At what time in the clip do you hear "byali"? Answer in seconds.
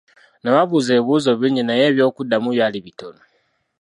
2.55-2.79